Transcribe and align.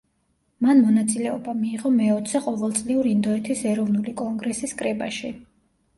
მან 0.67 0.79
მონაწილეობა 0.85 1.53
მიიღო 1.59 1.91
მეოცე 1.99 2.41
ყოველწლიურ 2.45 3.11
ინდოეთის 3.13 3.65
ეროვნული 3.73 4.15
კონგრესის 4.23 4.75
კრებაში. 4.81 5.33